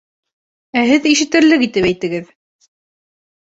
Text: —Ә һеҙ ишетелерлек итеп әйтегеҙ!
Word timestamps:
—Ә 0.81 0.85
һеҙ 0.91 1.05
ишетелерлек 1.09 1.67
итеп 1.67 1.89
әйтегеҙ! 1.91 2.33